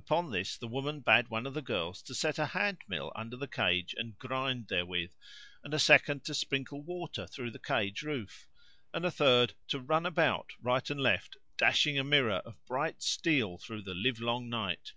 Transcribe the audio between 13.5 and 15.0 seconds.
through the livelong night.